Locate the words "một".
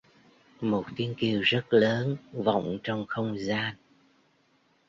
0.61-0.85